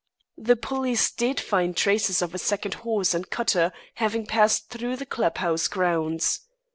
[0.39, 5.05] The police did find traces of a second horse and cutter having passed through the
[5.05, 6.39] club house grounds.